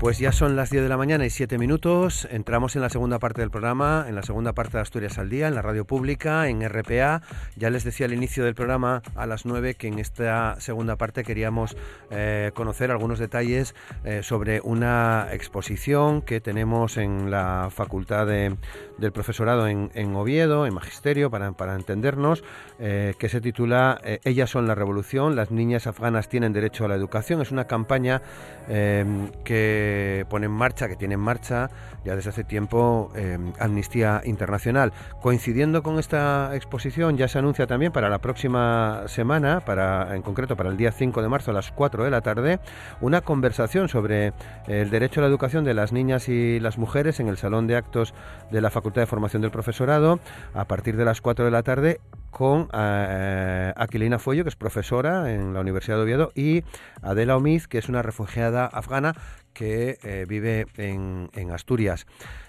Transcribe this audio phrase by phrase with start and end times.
[0.00, 2.26] Pues ya son las 10 de la mañana y 7 minutos.
[2.30, 5.46] Entramos en la segunda parte del programa, en la segunda parte de Asturias al Día,
[5.46, 7.20] en la radio pública, en RPA.
[7.54, 11.22] Ya les decía al inicio del programa, a las 9, que en esta segunda parte
[11.22, 11.76] queríamos
[12.10, 13.74] eh, conocer algunos detalles
[14.04, 18.56] eh, sobre una exposición que tenemos en la Facultad de,
[18.96, 22.42] del Profesorado en, Oviedo, en Magisterio, para, para entendernos,
[22.78, 26.94] eh, que se titula Ellas son la revolución, las niñas afganas tienen derecho a la
[26.94, 27.42] educación.
[27.42, 28.22] Es una campaña
[28.66, 29.89] que
[30.28, 31.70] pone en marcha, que tiene en marcha
[32.04, 34.92] ya desde hace tiempo eh, Amnistía Internacional.
[35.20, 40.56] Coincidiendo con esta exposición, ya se anuncia también para la próxima semana, para, en concreto
[40.56, 42.60] para el día 5 de marzo a las 4 de la tarde,
[43.00, 44.32] una conversación sobre
[44.66, 47.76] el derecho a la educación de las niñas y las mujeres en el Salón de
[47.76, 48.14] Actos
[48.50, 50.20] de la Facultad de Formación del Profesorado
[50.54, 55.32] a partir de las 4 de la tarde con eh, Aquilina Fuello, que es profesora
[55.32, 56.64] en la Universidad de Oviedo, y
[57.02, 59.14] Adela Omiz, que es una refugiada afgana
[59.52, 62.06] que eh, vive en, Asturias.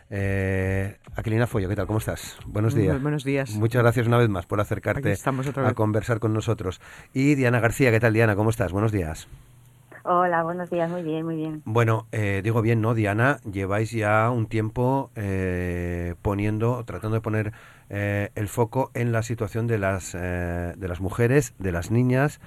[0.10, 1.88] Eh, Aquilina Fuello, ¿qué tal?
[1.88, 2.38] ¿Cómo estás?
[2.46, 3.02] Buenos días.
[3.02, 3.56] buenos días.
[3.56, 5.16] Muchas gracias una vez más por acercarte
[5.56, 6.80] a conversar con nosotros.
[7.14, 8.36] Y Diana García, ¿qué tal Diana?
[8.36, 8.72] ¿Cómo estás?
[8.72, 9.28] Buenos días.
[10.04, 11.62] Hola, buenos días, muy bien, muy bien.
[11.64, 13.38] Bueno, eh, digo bien, ¿no, Diana?
[13.52, 17.52] Lleváis ya un tiempo eh, poniendo, tratando de poner
[17.90, 22.42] eh, el foco en la situación de las, de las mujeres, de las niñas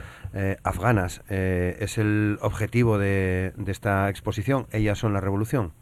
[0.65, 1.23] afganas.
[1.29, 4.67] ¿Es el objetivo de, de, esta exposición?
[4.73, 5.73] ¿Ellas son la revolución?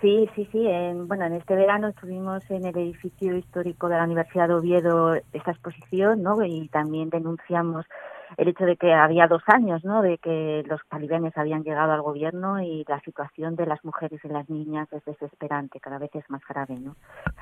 [0.00, 0.66] Sí, sí, sí.
[0.66, 5.14] En, bueno, en este verano estuvimos en el edificio histórico de la Universidad de Oviedo
[5.32, 6.42] esta exposición, ¿no?
[6.44, 7.86] Y también denunciamos
[8.36, 10.02] el hecho de que había dos años, ¿no?
[10.02, 14.28] De que los talibanes habían llegado al gobierno y la situación de las mujeres y
[14.28, 16.96] las niñas es desesperante, cada vez es más grave, ¿no?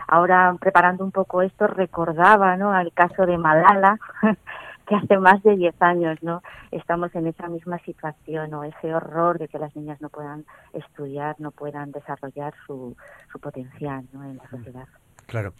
[0.06, 2.72] Ahora, preparando un poco esto, recordaba, ¿no?
[2.72, 3.98] Al caso de Malala,
[4.86, 6.42] que hace más de diez años, ¿no?
[6.70, 11.36] Estamos en esa misma situación, o ese horror de que las niñas no puedan estudiar,
[11.38, 12.96] no puedan desarrollar su,
[13.30, 14.24] su potencial, ¿no?
[14.24, 14.88] En la sociedad.
[15.28, 15.52] Claro.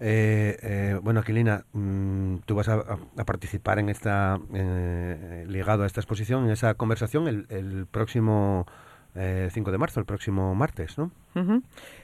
[0.00, 6.00] Eh, eh, bueno, Aquilina, mm, tú vas a, participar en esta, eh, ligado a esta
[6.00, 8.66] exposición, en esa conversación el, próximo
[9.14, 11.10] 5 de marzo, el próximo martes, ¿no?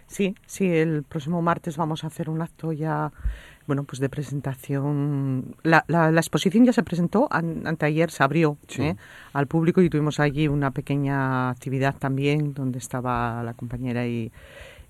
[0.06, 3.12] Sí, sí, el próximo martes vamos a hacer un acto ya,
[3.66, 5.56] bueno, pues de presentación.
[5.62, 8.56] La, la, exposición ya se presentó, anteayer se abrió
[9.34, 14.32] al público y tuvimos allí una pequeña actividad también donde estaba la compañera y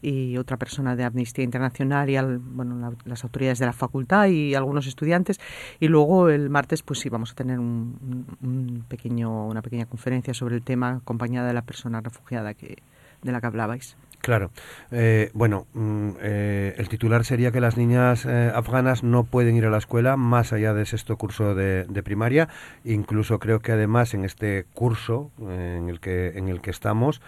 [0.02, 4.86] y otra persona de Amnistía Internacional y bueno, las autoridades de la facultad y algunos
[4.86, 5.40] estudiantes.
[5.78, 10.56] Y luego el martes, pues sí, vamos a tener un, pequeño, una pequeña conferencia sobre
[10.56, 12.78] el tema acompañada de la persona refugiada que,
[13.22, 13.96] de la que hablabais.
[14.20, 14.50] Claro.
[14.91, 19.64] Eh, bueno, mm, eh, el titular sería que las niñas eh, afganas no pueden ir
[19.64, 22.48] a la escuela más allá de sexto curso de, primaria.
[22.84, 27.20] Incluso creo que además en este curso en el que en el que estamos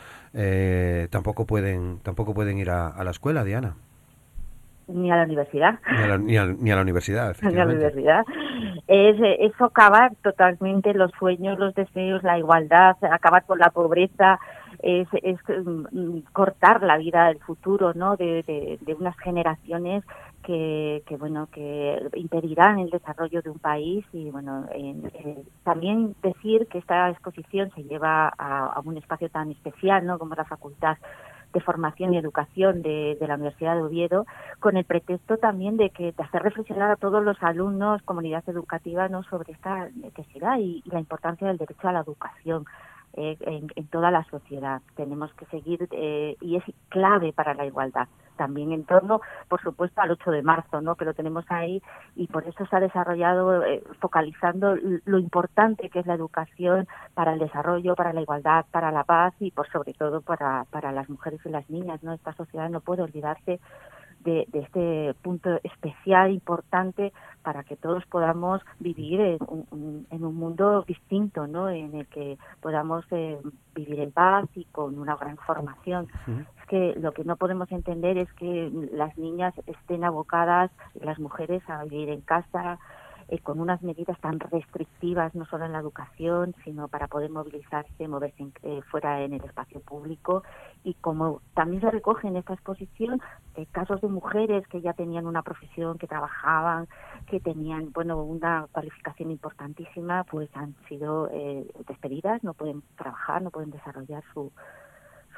[1.10, 3.74] tampoco pueden tampoco pueden ir a, la escuela, Diana.
[4.88, 5.78] Ni a la universidad.
[5.90, 7.36] Ni a la, ni a, la universidad.
[7.42, 8.22] Ni a la universidad.
[8.86, 14.40] Es, es socavar totalmente los sueños, los deseos, la igualdad, acabar con la pobreza,
[14.82, 18.16] es, mm, cortar la vida del futuro ¿no?
[18.16, 20.04] de, de, unas generaciones
[20.42, 26.66] que, que, bueno que impedirán el desarrollo de un país y bueno eh, también decir
[26.66, 30.96] que esta exposición se lleva a, un espacio tan especial no como la facultad
[31.52, 34.26] de formación y educación de, de, la Universidad de Oviedo,
[34.58, 39.08] con el pretexto también de que de hacer reflexionar a todos los alumnos, comunidad educativa,
[39.08, 42.64] no sobre esta necesidad y la importancia del derecho a la educación.
[43.14, 44.80] Eh, en, toda la sociedad.
[44.96, 48.08] Tenemos que seguir eh, y es clave para la igualdad.
[48.36, 50.94] También en torno, por supuesto, al 8 de marzo, ¿no?
[50.94, 51.82] que lo tenemos ahí
[52.16, 57.34] y por eso se ha desarrollado eh, focalizando lo importante que es la educación para
[57.34, 61.10] el desarrollo, para la igualdad, para la paz y, por sobre todo, para, para las
[61.10, 62.02] mujeres y las niñas.
[62.02, 62.14] ¿no?
[62.14, 63.60] Esta sociedad no puede olvidarse
[64.24, 70.84] de, este punto especial, importante, para que todos podamos vivir en un, en un mundo
[70.86, 71.68] distinto, ¿no?
[71.68, 73.38] En el que podamos eh,
[73.74, 76.08] vivir en paz y con una gran formación.
[76.60, 81.62] Es que lo que no podemos entender es que las niñas estén abocadas, las mujeres,
[81.68, 82.78] a vivir en casa,
[83.28, 88.08] eh, con unas medidas tan restrictivas, no solo en la educación, sino para poder movilizarse,
[88.08, 90.42] moverse eh, fuera en el espacio público.
[90.84, 93.20] Y como también se recoge en esta exposición
[93.56, 96.88] eh, casos de mujeres que ya tenían una profesión, que trabajaban,
[97.26, 101.28] que tenían bueno una cualificación importantísima, pues han sido
[101.86, 104.50] despedidas, no pueden trabajar, no pueden desarrollar su,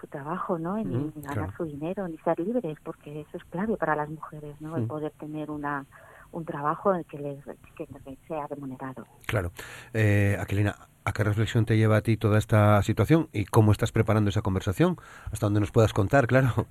[0.01, 0.77] su trabajo, ¿no?
[0.77, 4.77] Ni, ganar su dinero, ni ser libres, porque eso es clave para las mujeres, ¿no?
[4.77, 5.87] El poder tener una
[6.35, 7.39] un trabajo que
[7.77, 9.07] que, sea remunerado.
[9.27, 9.53] Claro.
[9.93, 13.93] Eh, Aquilina, ¿a qué reflexión te lleva a ti toda esta situación y cómo estás
[13.93, 14.97] preparando esa conversación?
[15.31, 16.67] Hasta donde nos puedas contar, claro.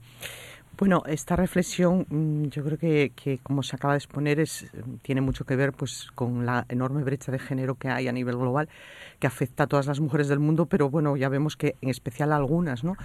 [0.75, 4.65] Bueno, esta reflexión mm, yo creo que, que, como se acaba de exponer es,
[5.03, 8.37] tiene mucho que ver pues, con la enorme brecha de género que hay a nivel
[8.37, 8.67] global
[9.19, 12.33] que afecta a todas las mujeres del mundo, pero bueno, ya vemos que en especial
[12.33, 12.97] a algunas, ¿no?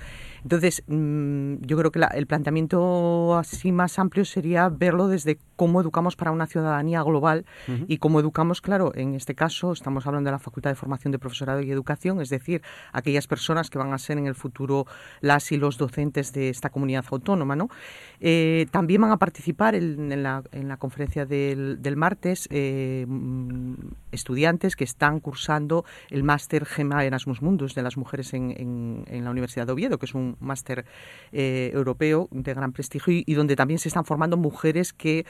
[0.43, 6.17] Entonces, mm, yo creo que el planteamiento así más amplio sería verlo desde cómo educamos
[6.17, 7.45] para una ciudadanía global
[7.87, 11.19] y cómo educamos, claro, en este caso estamos hablando de la Facultad de Formación de
[11.19, 12.63] Profesorado y Educación, es decir,
[12.93, 14.87] aquellas personas que van a ser en el futuro
[15.21, 17.55] las y los docentes de esta comunidad autónoma,
[18.21, 20.43] Eh, también van a participar en, la,
[20.79, 23.75] conferencia del, martes eh, mm,
[24.11, 29.67] estudiantes que están cursando el máster GEMA Erasmus Mundus de las mujeres en, la Universidad
[29.67, 30.85] de Oviedo, que es un máster
[31.33, 35.25] eh, europeo de gran prestigio y, donde también se están formando mujeres que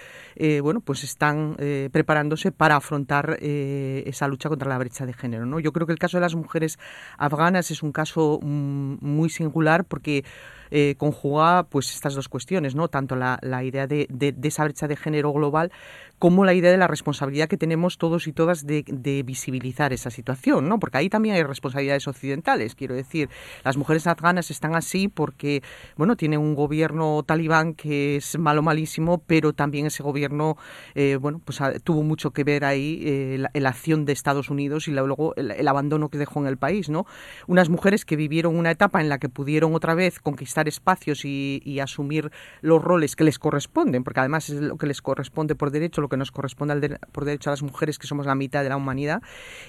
[0.62, 1.56] bueno, pues están
[1.92, 5.60] preparándose para afrontar esa lucha contra la brecha de género.
[5.60, 6.78] Yo creo que el caso de las mujeres
[7.19, 10.24] afganas es un caso mm, muy singular porque
[10.70, 12.88] eh, conjuga pues estas dos cuestiones, ¿no?
[12.88, 15.70] Tanto la, la idea de, de, esa brecha de género global
[16.19, 20.11] como la idea de la responsabilidad que tenemos todos y todas de, de, visibilizar esa
[20.11, 20.81] situación, ¿no?
[20.81, 23.29] Porque ahí también hay responsabilidades occidentales, quiero decir,
[23.65, 25.62] las mujeres afganas están así porque,
[25.97, 30.56] bueno, tiene un gobierno talibán que es malo malísimo, pero también ese gobierno,
[30.97, 34.93] eh, bueno, pues tuvo mucho que ver ahí eh, la, acción de Estados Unidos y
[34.93, 37.06] luego el, abandono que dejó en el país, ¿no?
[37.47, 41.78] Unas mujeres que vivieron una etapa en la que pudieron otra vez conquistar espacios y,
[41.78, 46.08] asumir los roles que les corresponden, porque además es lo que les corresponde por derecho,
[46.08, 49.22] que nos corresponde por derecho a las mujeres, que somos la mitad de la humanidad,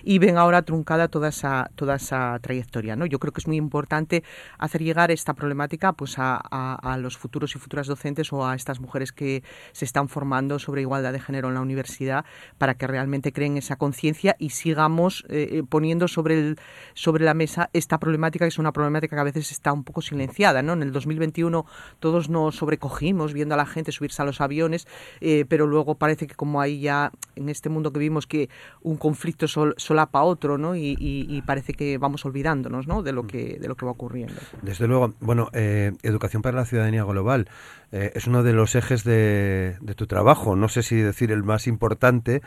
[0.03, 2.95] y ven ahora truncada toda esa, toda esa trayectoria.
[2.95, 3.05] ¿no?
[3.05, 4.23] Yo creo que es muy importante
[4.57, 8.79] hacer llegar esta problemática pues, a, a, los futuros y futuras docentes o a estas
[8.79, 12.25] mujeres que se están formando sobre igualdad de género en la universidad
[12.57, 16.59] para que realmente creen esa conciencia y sigamos eh, eh, poniendo sobre, el,
[16.93, 20.01] sobre la mesa esta problemática, que es una problemática que a veces está un poco
[20.01, 20.61] silenciada.
[20.61, 20.75] ¿no?
[20.81, 21.65] En el 2021
[21.99, 24.87] todos nos sobrecogimos viendo a la gente subirse a los aviones,
[25.21, 28.49] eh, pero luego parece que como hay ya en este mundo que vimos que
[28.81, 30.75] un conflicto sol, solapa otro, ¿no?
[30.75, 33.01] Y, parece que vamos olvidándonos, ¿no?
[33.01, 34.35] De lo que de lo que va ocurriendo.
[34.61, 37.49] Desde luego, bueno, eh, educación para la ciudadanía global
[37.91, 40.55] eh, es uno de los ejes de, de, tu trabajo.
[40.55, 42.41] No sé si decir el más importante.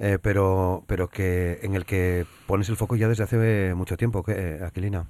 [0.00, 4.22] Eh, pero pero que en el que pones el foco ya desde hace mucho tiempo,
[4.22, 5.06] ¿qué, Aquilina?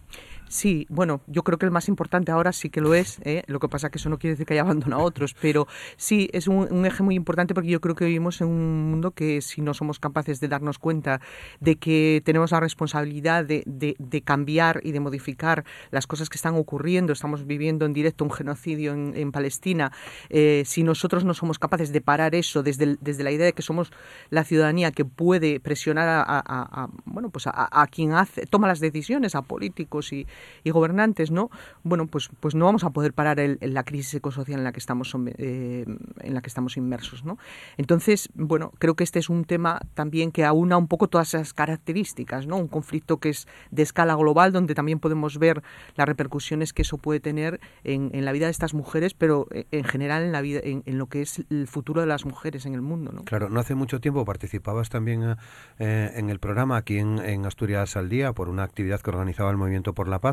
[0.49, 3.43] Sí, bueno, yo creo que el más importante ahora sí que lo es, ¿eh?
[3.47, 6.31] lo que pasa que eso no quiere decir que haya abandonado a otros, pero sí
[6.33, 9.61] es un, eje muy importante porque yo creo que vivimos en un mundo que si
[9.61, 11.21] no somos capaces de darnos cuenta
[11.61, 16.55] de que tenemos la responsabilidad de, de, cambiar y de modificar las cosas que están
[16.55, 19.93] ocurriendo, estamos viviendo en directo un genocidio en, Palestina,
[20.31, 23.61] eh, si nosotros no somos capaces de parar eso desde, desde la idea de que
[23.61, 23.93] somos
[24.31, 29.35] la ciudadanía que puede presionar a, a, bueno, pues a, quien hace, toma las decisiones,
[29.35, 30.27] a políticos y,
[30.65, 31.51] y gobernantes, ¿no?
[31.83, 34.81] Bueno, pues, pues no vamos a poder parar el, la crisis ecosocial en la que
[34.81, 35.85] estamos eh,
[36.21, 37.39] en la que estamos inmersos, ¿no?
[37.77, 41.53] Entonces, bueno, creo que este es un tema también que aúna un poco todas esas
[41.53, 42.57] características, ¿no?
[42.57, 45.63] Un conflicto que es de escala global, donde también podemos ver
[45.97, 49.67] las repercusiones que eso puede tener en, en la vida de estas mujeres, pero eh,
[49.71, 52.75] en general en la vida, en, lo que es el futuro de las mujeres en
[52.75, 53.25] el mundo, ¿no?
[53.25, 55.37] Claro, no hace mucho tiempo participabas también
[55.79, 59.51] eh, en el programa aquí en, en Asturias al Día por una actividad que organizaba
[59.51, 60.28] el Movimiento por la Paz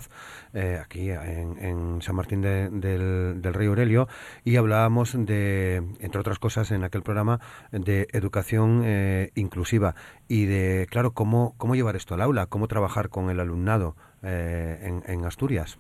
[0.53, 2.81] eh, aquí en, San Martín del,
[3.41, 4.07] del, Río Aurelio,
[4.43, 7.39] y hablábamos de, entre otras cosas, en aquel programa,
[7.71, 9.95] de educación eh, inclusiva
[10.27, 14.79] y de, claro, cómo, cómo llevar esto al aula, cómo trabajar con el alumnado eh,
[14.81, 15.77] en, en Asturias.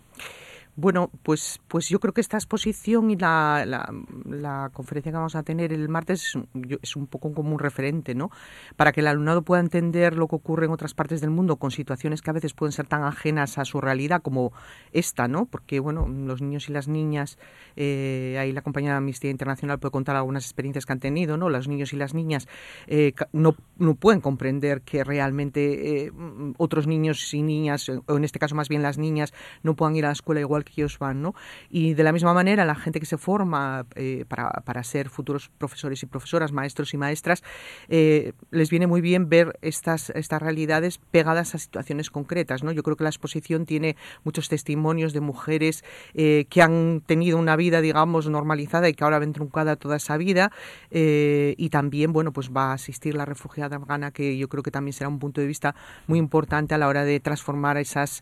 [0.77, 5.43] Bueno, pues, pues yo creo que esta exposición y la, la, conferencia que vamos a
[5.43, 6.37] tener el martes
[6.81, 8.29] es un, poco como un referente, ¿no?
[8.75, 11.71] Para que el alumnado pueda entender lo que ocurre en otras partes del mundo con
[11.71, 14.51] situaciones que a veces pueden ser tan ajenas a su realidad como
[14.91, 15.45] esta, ¿no?
[15.45, 17.37] Porque, bueno, los niños y las niñas,
[17.77, 21.47] eh, ahí la compañía de Amnistía Internacional puede contar algunas experiencias que han tenido, ¿no?
[21.47, 22.49] Los niños y las niñas
[22.87, 26.11] eh, no, no pueden comprender que realmente eh,
[26.57, 30.03] otros niños y niñas, o en este caso más bien las niñas, no puedan ir
[30.03, 31.33] a la escuela igual que ellos van, ¿no?
[31.69, 35.49] Y de la misma manera, la gente que se forma eh, para, para, ser futuros
[35.57, 37.43] profesores y profesoras, maestros y maestras,
[37.87, 42.71] eh, les viene muy bien ver estas, estas realidades pegadas a situaciones concretas, ¿no?
[42.71, 47.55] Yo creo que la exposición tiene muchos testimonios de mujeres eh, que han tenido una
[47.55, 50.51] vida, digamos, normalizada y que ahora ven truncada toda esa vida,
[50.91, 54.93] y también, bueno, pues va a asistir la refugiada afgana, que yo creo que también
[54.93, 55.75] será un punto de vista
[56.07, 58.21] muy importante a la hora de transformar esas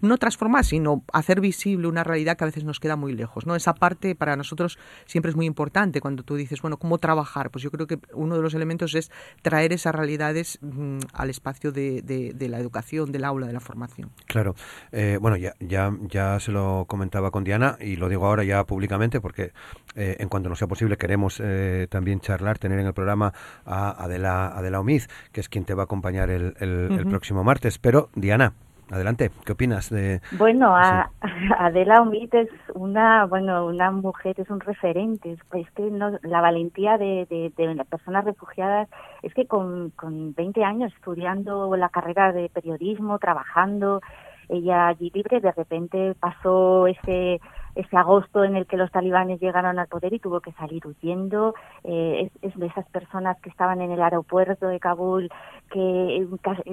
[0.00, 3.46] no transformar, sino hacer visible una realidad que a veces nos queda muy lejos.
[3.46, 3.54] ¿no?
[3.54, 7.50] Esa parte para nosotros siempre es muy importante cuando tú dices, bueno, ¿cómo trabajar?
[7.50, 9.10] Pues yo creo que uno de los elementos es
[9.42, 14.10] traer esas realidades mm, al espacio de, de, la educación, del aula, de la formación.
[14.26, 14.54] Claro.
[14.92, 18.64] Eh, bueno, ya, ya, ya se lo comentaba con Diana y lo digo ahora ya
[18.64, 19.52] públicamente porque
[19.94, 23.32] eh, en cuanto no sea posible queremos eh, también charlar, tener en el programa
[23.64, 27.78] a Adela, Adela Omiz, que es quien te va a acompañar el, el próximo martes.
[27.78, 28.54] Pero, Diana,
[28.90, 30.74] Adelante, ¿qué opinas de Bueno,
[31.58, 36.98] Adela Omid es una, bueno, una mujer, es un referente, es que no, la valentía
[36.98, 38.88] de, de, personas refugiadas
[39.22, 44.00] es que con, con 20 años estudiando la carrera de periodismo, trabajando,
[44.48, 47.40] ella allí libre, de repente pasó ese
[47.74, 51.54] ese agosto en el que los talibanes llegaron al poder y tuvo que salir huyendo.
[51.84, 55.30] Eh, es, de esas personas que estaban en el aeropuerto de Kabul,
[55.70, 56.26] que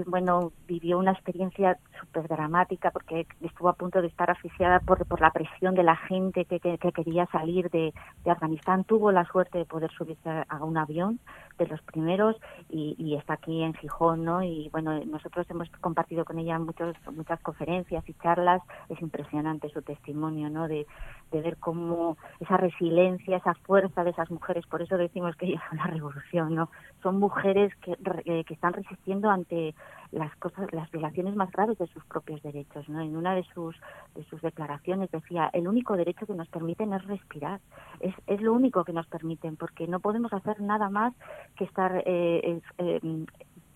[0.08, 5.22] bueno vivió una experiencia súper dramática porque estuvo a punto de estar asfixiada por, por
[5.22, 8.84] la presión de la gente que, que, quería salir de, de, Afganistán.
[8.84, 11.20] Tuvo la suerte de poder subirse a un avión
[11.58, 12.36] de los primeros
[12.70, 14.44] y, y, está aquí en Gijón, ¿no?
[14.44, 18.62] Y bueno, nosotros hemos compartido con ella muchos, muchas conferencias y charlas.
[18.90, 20.68] Es impresionante su testimonio, ¿no?
[20.68, 20.86] De,
[21.32, 25.64] de ver cómo esa resiliencia, esa fuerza de esas mujeres, por eso decimos que ellas
[25.70, 26.70] son la revolución, ¿no?
[27.02, 29.76] Son mujeres que, eh, que están resistiendo ante
[30.12, 33.02] las cosas, las violaciones más graves de sus propios derechos, ¿no?
[33.02, 33.76] En una de sus
[34.16, 37.60] de sus declaraciones decía, el único derecho que nos permiten es respirar,
[38.00, 41.14] es, es lo único que nos permiten, porque no podemos hacer nada más
[41.56, 43.26] que estar eh, eh,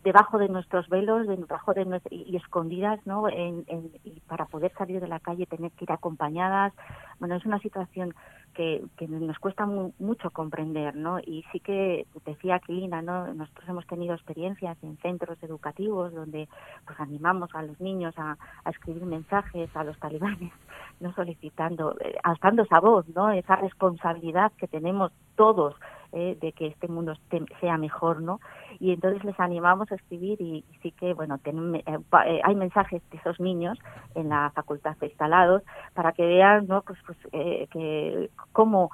[0.04, 3.30] debajo de nuestros velos, debajo de y, escondidas, ¿no?
[3.30, 3.66] En,
[4.04, 6.74] y para poder salir de la calle tener que ir acompañadas.
[7.20, 8.16] Bueno, es una situación
[8.52, 11.20] que, que nos cuesta mucho comprender, ¿no?
[11.20, 13.34] Y sí que decía Aquilina, ¿no?
[13.34, 16.48] Nosotros hemos tenido experiencias en centros educativos donde
[16.86, 20.52] pues animamos a los niños a, a escribir mensajes a los talibanes,
[21.00, 23.32] no solicitando, eh, alzando esa voz, ¿no?
[23.32, 25.76] Esa responsabilidad que tenemos todos
[26.14, 27.14] eh, de que este mundo
[27.60, 28.42] sea mejor, ¿no?
[28.80, 33.18] Y entonces les animamos a escribir y, sí que, bueno, eh, eh, hay mensajes de
[33.18, 33.80] esos niños
[34.16, 35.64] en la facultad instalados
[35.94, 36.82] para que vean, ¿no?
[36.82, 38.92] Pues, pues que cómo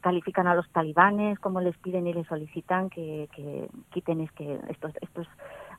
[0.00, 4.58] califican a los talibanes, cómo les piden y les solicitan que, que quiten es que
[4.68, 5.28] estos estos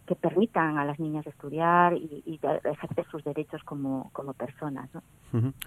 [0.05, 4.89] que permitan a las niñas estudiar y, y ejercer sus derechos como, como personas.
[4.93, 5.01] ¿no?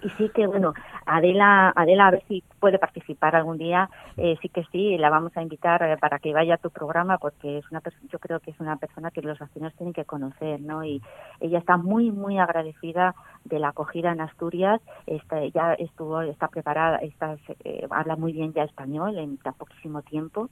[0.03, 0.73] Y sí que, bueno,
[1.05, 5.35] Adela, Adela, a ver si puede participar algún día, eh, sí que sí, la vamos
[5.35, 8.51] a invitar eh, para que vaya a tu programa porque es una yo creo que
[8.51, 10.83] es una persona que los vecinos tienen que conocer, ¿no?
[10.83, 11.01] Y
[11.39, 16.97] ella está muy, muy agradecida de la acogida en Asturias, está, ya estuvo, está preparada,
[16.97, 20.49] está, eh, habla muy bien ya español en tan poquísimo tiempo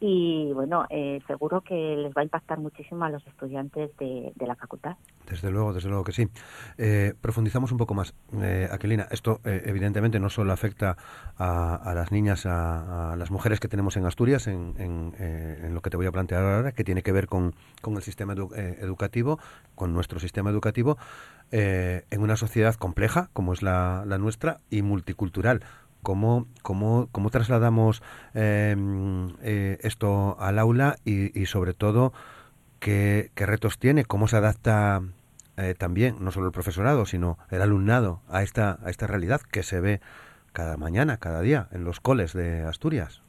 [0.00, 0.86] y, bueno,
[1.26, 4.96] seguro que les va a impactar muchísimo a los estudiantes de, la facultad.
[5.28, 6.28] Desde luego, desde luego que sí.
[6.78, 8.14] Eh, profundizamos un poco más.
[8.40, 10.96] Eh, Aquilina, esto eh, evidentemente no solo afecta
[11.36, 15.96] a, las niñas, a, las mujeres que tenemos en Asturias, en, en, lo que te
[15.96, 19.38] voy a plantear ahora, que tiene que ver con, con el sistema educativo,
[19.74, 20.96] con nuestro sistema educativo,
[21.50, 25.62] en una sociedad compleja como es la, la nuestra y multicultural.
[26.02, 28.02] ¿Cómo, cómo, cómo trasladamos
[28.34, 32.12] em, esto al aula y, y sobre todo
[32.80, 35.02] qué, retos tiene, cómo se adapta
[35.56, 39.62] eh, también, no solo el profesorado, sino el alumnado a esta, a esta realidad que
[39.62, 40.00] se ve
[40.52, 43.22] cada mañana, cada día, en los coles de Asturias.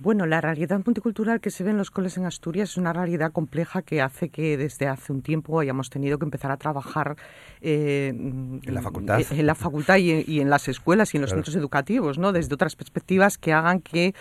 [0.00, 3.30] Bueno, la realidad multicultural que se ve en los coles en Asturias es una realidad
[3.30, 7.16] compleja que hace que desde hace un tiempo hayamos tenido que empezar a trabajar
[7.60, 11.54] eh, en la facultad, en, la facultad y, en, las escuelas y en los centros
[11.54, 12.32] educativos, ¿no?
[12.32, 14.14] Desde otras perspectivas que hagan que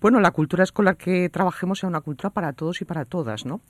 [0.00, 3.60] bueno, la cultura escolar que trabajemos sea una cultura para todos y para todas, ¿no?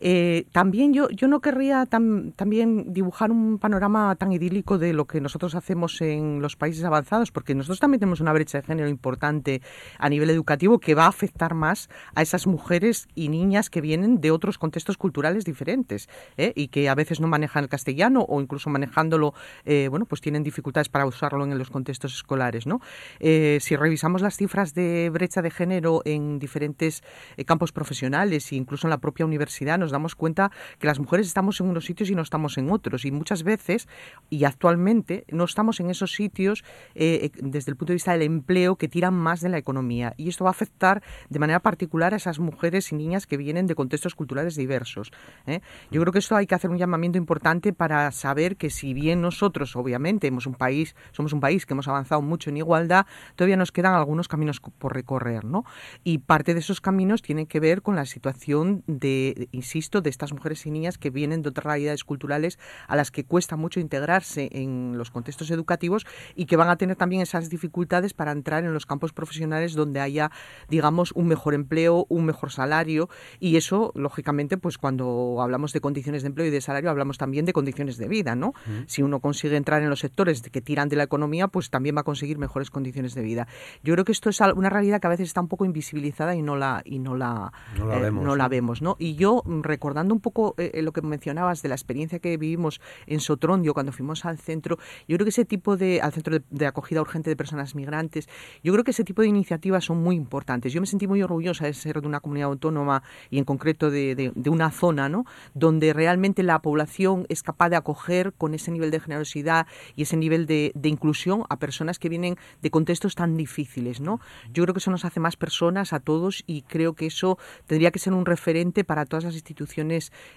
[0.00, 5.20] Eh, también yo, yo no querría también dibujar un panorama tan idílico de lo que
[5.20, 9.62] nosotros hacemos en los países avanzados, porque nosotros también tenemos una brecha de género importante
[9.98, 14.20] a nivel educativo que va a afectar más a esas mujeres y niñas que vienen
[14.20, 16.52] de otros contextos culturales diferentes ¿eh?
[16.54, 20.42] y que a veces no manejan el castellano o incluso manejándolo, eh, bueno, pues tienen
[20.42, 22.80] dificultades para usarlo en los contextos escolares, ¿no?
[23.20, 27.02] si revisamos las cifras de brecha de género en diferentes
[27.46, 31.26] campos profesionales e incluso en la propia universidad, nos nos damos cuenta que las mujeres
[31.26, 33.06] estamos en unos sitios y no estamos en otros.
[33.06, 33.88] Y muchas veces,
[34.28, 36.62] y actualmente, no estamos en esos sitios
[36.94, 40.12] eh, eh, desde el punto de vista del empleo que tiran más de la economía.
[40.18, 43.66] Y esto va a afectar de manera particular a esas mujeres y niñas que vienen
[43.66, 45.10] de contextos culturales diversos.
[45.46, 45.60] ¿eh?
[45.90, 49.22] Yo creo que esto hay que hacer un llamamiento importante para saber que si bien
[49.22, 53.56] nosotros, obviamente, hemos un país, somos un país que hemos avanzado mucho en igualdad, todavía
[53.56, 55.64] nos quedan algunos caminos por recorrer, ¿no?
[56.04, 60.32] Y parte de esos caminos tienen que ver con la situación de, insisto, de estas
[60.32, 62.58] mujeres y niñas que vienen de otras realidades culturales
[62.88, 66.04] a las que cuesta mucho integrarse en los contextos educativos
[66.34, 70.00] y que van a tener también esas dificultades para entrar en los campos profesionales donde
[70.00, 70.32] haya,
[70.68, 73.08] digamos, un mejor empleo, un mejor salario
[73.38, 77.46] y eso, lógicamente, pues cuando hablamos de condiciones de empleo y de salario, hablamos también
[77.46, 78.52] de condiciones de vida, ¿no?
[78.86, 82.00] Si uno consigue entrar en los sectores que tiran de la economía, pues también va
[82.00, 83.46] a conseguir mejores condiciones de vida.
[83.84, 86.42] Yo creo que esto es una realidad que a veces está un poco invisibilizada y
[86.42, 88.96] no la y no la no la, eh, vemos, no la vemos, ¿no?
[88.98, 92.80] Y yo mm, recordando un poco eh, lo que mencionabas de la experiencia que vivimos
[93.06, 96.66] en Sotrondio cuando fuimos al centro, yo creo que ese tipo de al centro de,
[96.66, 98.28] acogida urgente de personas migrantes,
[98.64, 100.72] yo creo que ese tipo de iniciativas son muy importantes.
[100.72, 104.14] Yo me sentí muy orgullosa de ser de una comunidad autónoma y en concreto de,
[104.34, 105.24] de, una zona, ¿no?
[105.54, 110.16] Donde realmente la población es capaz de acoger con ese nivel de generosidad y ese
[110.16, 114.20] nivel de, de inclusión a personas que vienen de contextos tan difíciles, ¿no?
[114.52, 117.90] Yo creo que eso nos hace más personas a todos y creo que eso tendría
[117.90, 119.57] que ser un referente para todas las instituciones,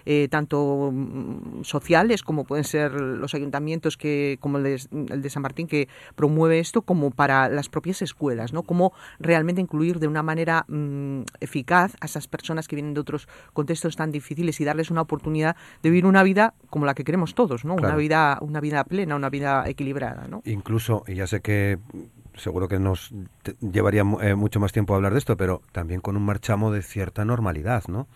[0.04, 5.66] eh, tanto mm, sociales como pueden ser los ayuntamientos que, como el de, San Martín,
[5.66, 8.62] que promueve esto, como para las propias escuelas, ¿no?
[8.62, 13.28] Cómo realmente incluir de una manera mm, eficaz a esas personas que vienen de otros
[13.52, 17.34] contextos tan difíciles y darles una oportunidad de vivir una vida como la que queremos
[17.34, 17.74] todos, ¿no?
[17.74, 20.42] Una vida, una vida plena, una vida equilibrada, ¿no?
[20.44, 21.78] Incluso, y ya sé que
[22.34, 23.12] seguro que nos
[23.60, 27.24] llevaría eh, mucho más tiempo hablar de esto, pero también con un marchamo de cierta
[27.24, 28.08] normalidad, ¿no?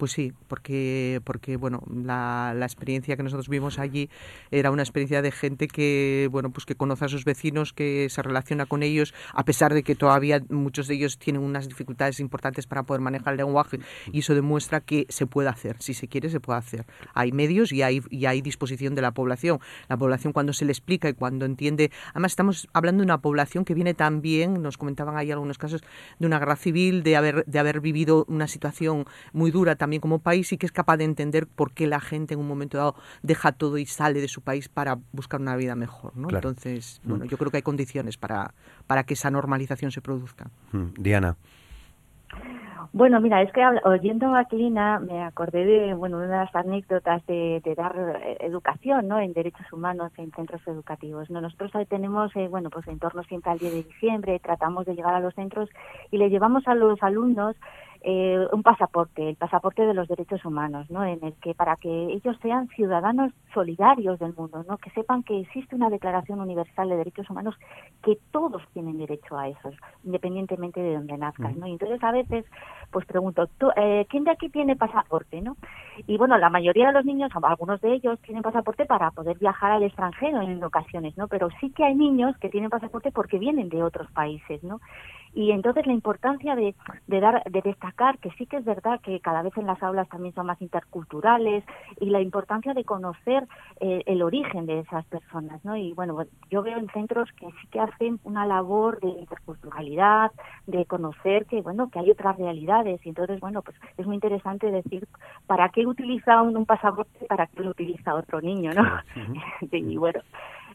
[0.00, 4.08] Pues sí, porque, porque bueno, la, la, experiencia que nosotros vimos allí
[4.50, 8.22] era una experiencia de gente que, bueno, pues que conoce a sus vecinos, que se
[8.22, 12.66] relaciona con ellos, a pesar de que todavía muchos de ellos tienen unas dificultades importantes
[12.66, 13.80] para poder manejar el lenguaje,
[14.10, 16.86] y eso demuestra que se puede hacer, si se quiere, se puede hacer.
[17.12, 19.60] Hay medios y hay, y hay disposición de la población.
[19.90, 23.66] La población cuando se le explica y cuando entiende, además estamos hablando de una población
[23.66, 25.82] que viene también, nos comentaban ahí algunos casos,
[26.18, 30.20] de una guerra civil, de haber, de haber vivido una situación muy dura también como
[30.20, 32.94] país y que es capaz de entender por qué la gente en un momento dado
[33.22, 36.16] deja todo y sale de su país para buscar una vida mejor.
[36.16, 36.28] ¿no?
[36.30, 37.28] Entonces, bueno, mm.
[37.28, 38.54] yo creo que hay condiciones para,
[38.86, 40.50] para que esa normalización se produzca.
[40.72, 40.94] Mm.
[40.98, 41.36] Diana.
[42.92, 47.24] Bueno, mira, es que oyendo a Clina me acordé de bueno una de las anécdotas
[47.26, 49.20] de, dar eh, educación, ¿no?
[49.20, 51.30] En derechos humanos en centros educativos.
[51.30, 51.40] ¿no?
[51.40, 55.14] Nosotros tenemos, eh, bueno, pues en torno siempre al 10 de diciembre, tratamos de llegar
[55.14, 55.68] a los centros
[56.10, 57.54] y le llevamos a los alumnos
[58.02, 61.04] eh, un pasaporte, el pasaporte de los derechos humanos, ¿no?
[61.04, 64.78] En el que para que ellos sean ciudadanos solidarios del mundo, ¿no?
[64.78, 67.54] Que sepan que existe una Declaración Universal de Derechos Humanos
[68.02, 71.66] que todos tienen derecho a esos, independientemente de donde nazcas, ¿no?
[71.66, 72.46] Y entonces a veces,
[72.90, 75.56] pues pregunto, eh, ¿quién de aquí tiene pasaporte, no?
[76.06, 79.72] Y bueno, la mayoría de los niños, algunos de ellos tienen pasaporte para poder viajar
[79.72, 81.28] al extranjero en ocasiones, ¿no?
[81.28, 84.80] Pero sí que hay niños que tienen pasaporte porque vienen de otros países, ¿no?
[85.34, 86.74] Y entonces la importancia de,
[87.06, 90.08] de, dar, de destacar que sí que es verdad que cada vez en las aulas
[90.08, 91.64] también son más interculturales
[92.00, 93.46] y la importancia de conocer
[93.80, 95.76] eh, el origen de esas personas, ¿no?
[95.76, 96.18] Y bueno,
[96.50, 100.32] yo veo en centros que sí que hacen una labor de interculturalidad,
[100.66, 104.70] de conocer que, bueno, que hay otras realidades y entonces, bueno, pues es muy interesante
[104.70, 105.06] decir
[105.46, 108.82] para qué utiliza un, un pasaporte, para qué lo utiliza otro niño, ¿no?
[109.70, 110.20] y bueno,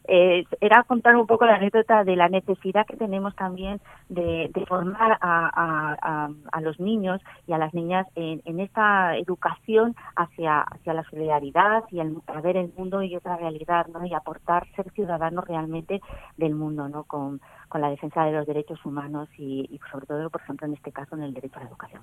[0.08, 5.18] eh, era contar un poco la anécdota de la necesidad que tenemos también de, formar
[5.20, 6.28] a,
[6.60, 12.16] los niños y a las niñas en, esta educación hacia, hacia la solidaridad y el,
[12.26, 14.04] a ver el mundo y otra realidad, ¿no?
[14.04, 16.00] Y aportar ser ciudadanos realmente
[16.36, 17.04] del mundo, ¿no?
[17.04, 20.74] Con, con la defensa de los derechos humanos y, y sobre todo, por ejemplo, en
[20.74, 22.02] este caso, en el derecho a la educación.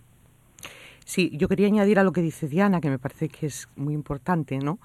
[1.05, 3.93] Sí, yo quería añadir a lo que dice Diana, que me parece que es muy
[3.93, 4.79] importante, ¿no?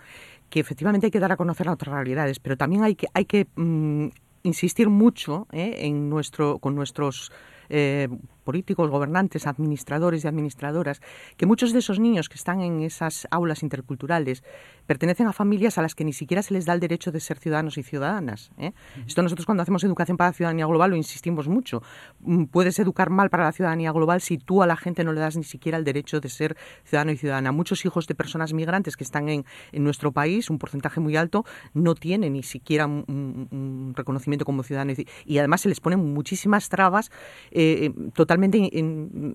[0.50, 3.46] Que efectivamente hay que dar a conocer otras realidades, pero también hay que, hay que
[3.56, 4.08] mm,
[4.42, 5.76] insistir mucho ¿eh?
[5.80, 7.32] en nuestro, con nuestros
[7.68, 8.08] eh,
[8.48, 11.02] políticos, gobernantes, administradores y administradoras,
[11.37, 14.42] que muchos de esos niños que están en esas aulas interculturales
[14.87, 17.38] pertenecen a familias a las que ni siquiera se les da el derecho de ser
[17.38, 18.50] ciudadanos y ciudadanas.
[18.56, 18.72] ¿eh?
[19.06, 21.82] Esto nosotros cuando hacemos educación para la ciudadanía global lo insistimos mucho.
[22.20, 25.20] Mm, puedes educar mal para la ciudadanía global si tú a la gente no le
[25.20, 27.52] das ni siquiera el derecho de ser ciudadano y ciudadana.
[27.52, 31.44] Muchos hijos de personas migrantes que están en, en nuestro país, un porcentaje muy alto,
[31.74, 34.94] no tienen ni siquiera un, reconocimiento como ciudadano
[35.26, 37.11] y, además se les ponen muchísimas trabas
[37.50, 38.70] eh, totalmente totalmente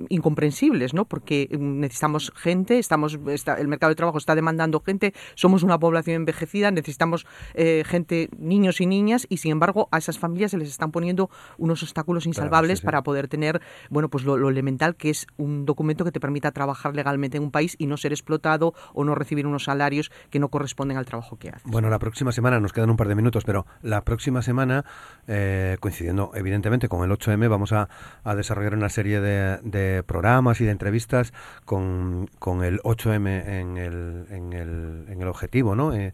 [0.09, 1.05] incomprensibles, ¿no?
[1.05, 6.71] Porque necesitamos gente, estamos, el mercado de trabajo está demandando gente, somos una población envejecida,
[6.71, 10.91] necesitamos eh, gente, niños y niñas, y sin embargo a esas familias se les están
[10.91, 16.05] poniendo unos obstáculos insalvables para poder tener, bueno, pues lo, elemental que es un documento
[16.05, 19.47] que te permita trabajar legalmente en un país y no ser explotado o no recibir
[19.47, 21.63] unos salarios que no corresponden al trabajo que haces.
[21.65, 24.85] Bueno, la próxima semana, nos quedan un par de minutos, pero la próxima semana,
[25.27, 27.89] eh, coincidiendo evidentemente con el 8M, vamos a,
[28.35, 31.33] desarrollar una serie de, programas y de entrevistas
[31.65, 35.93] con, con el 8M en el, en el, en el objetivo, ¿no?
[35.93, 36.13] Eh,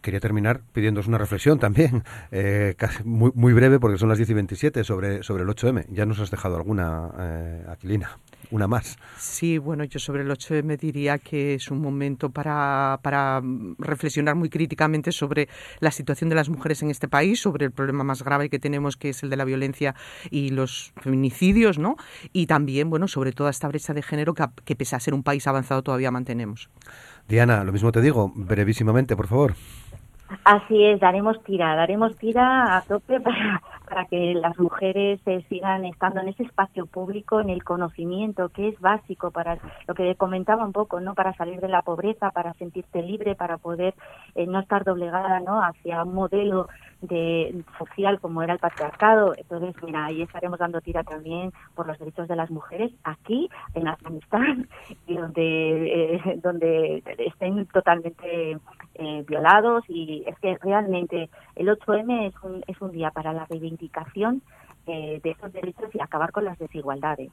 [0.00, 4.30] quería terminar pidiéndoos una reflexión también, eh, casi muy, muy, breve porque son las 10
[4.30, 5.86] y 27 sobre, sobre el 8M.
[5.90, 8.18] Ya nos has dejado alguna, eh, Aquilina,
[8.50, 8.98] una más.
[9.18, 13.42] Sí, bueno, yo sobre el 8M diría que es un momento para, para
[13.78, 15.48] reflexionar muy críticamente sobre
[15.80, 18.96] la situación de las mujeres en este país, sobre el problema más grave que tenemos
[18.96, 19.94] que es el de la violencia
[20.30, 21.96] y los feminicidios, ¿no?
[22.32, 25.46] Y también, bueno, sobre toda esta brecha de género que pese a ser un país
[25.46, 26.68] avanzado todavía mantenemos.
[27.28, 29.54] Diana, lo mismo te digo, brevísimamente, por favor.
[30.44, 35.84] Así es, daremos tira, daremos tira a tope para, para que las mujeres eh, sigan
[35.84, 40.64] estando en ese espacio público, en el conocimiento, que es básico para lo que comentaba
[40.64, 41.14] un poco, ¿no?
[41.14, 43.94] Para salir de la pobreza, para sentirte libre, para poder
[44.34, 45.62] eh, no estar doblegada, ¿no?
[45.62, 46.68] Hacia un modelo
[47.02, 49.34] de social como era el patriarcado.
[49.36, 53.88] Entonces, mira, ahí estaremos dando tira también por los derechos de las mujeres aquí en
[53.88, 54.68] Afganistán
[55.06, 58.58] donde eh, donde estén totalmente
[58.94, 63.44] eh, violados y es que realmente el 8M es un, es un día para la
[63.46, 64.42] reivindicación
[64.86, 67.30] eh, de esos derechos y acabar con las desigualdades.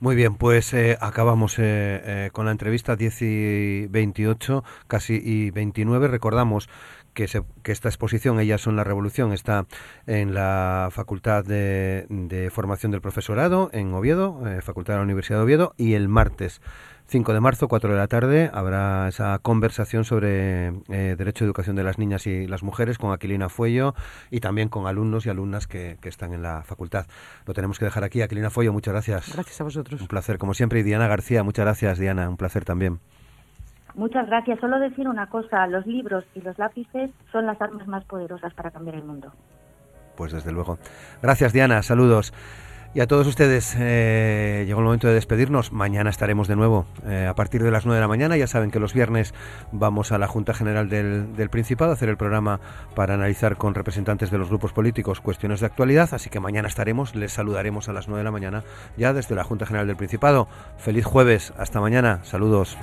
[0.00, 6.08] Muy bien, pues eh, acabamos eh, con la entrevista 10 y 28, casi y 29.
[6.08, 6.68] Recordamos
[7.14, 7.26] que,
[7.62, 9.66] que, esta exposición, Ellas son la Revolución, está
[10.06, 15.44] en la Facultad de, de Formación del Profesorado en Oviedo, Facultad de la Universidad de
[15.44, 16.60] Oviedo, y el martes
[17.08, 21.74] 5 de marzo, 4 de la tarde, habrá esa conversación sobre eh, derecho de educación
[21.74, 23.94] de las niñas y las mujeres con Aquilina Fuello
[24.30, 27.06] y también con alumnos y alumnas que, están en la facultad.
[27.46, 28.20] Lo tenemos que dejar aquí.
[28.20, 29.32] Aquilina Fuello, muchas gracias.
[29.32, 30.02] Gracias a vosotros.
[30.02, 30.80] Un placer, como siempre.
[30.80, 32.28] Y Diana García, muchas gracias, Diana.
[32.28, 33.00] Un placer también.
[33.94, 34.60] Muchas gracias.
[34.60, 38.70] Solo decir una cosa, los libros y los lápices son las armas más poderosas para
[38.70, 39.32] cambiar el mundo.
[40.14, 40.78] Pues desde luego.
[41.22, 41.82] Gracias, Diana.
[41.82, 42.34] Saludos.
[42.94, 45.72] Y a todos ustedes, eh, llegó el momento de despedirnos.
[45.72, 48.36] Mañana estaremos de nuevo eh, a partir de las 9 de la mañana.
[48.38, 49.34] Ya saben que los viernes
[49.72, 52.60] vamos a la Junta General del, del, Principado a hacer el programa
[52.94, 56.08] para analizar con representantes de los grupos políticos cuestiones de actualidad.
[56.12, 58.64] Así que mañana estaremos, les saludaremos a las 9 de la mañana
[58.96, 60.48] ya desde la Junta General del Principado.
[60.78, 62.78] Feliz jueves, hasta mañana, saludos.